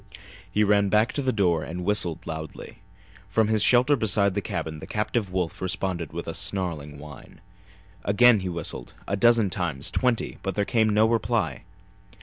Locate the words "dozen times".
9.15-9.91